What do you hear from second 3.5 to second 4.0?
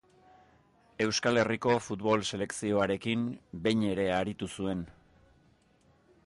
behin